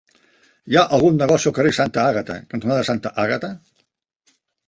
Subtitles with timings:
[0.71, 3.53] Hi ha algun negoci al carrer Santa Àgata cantonada Santa Àgata?